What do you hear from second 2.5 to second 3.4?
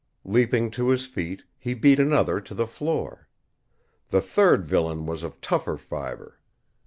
the floor.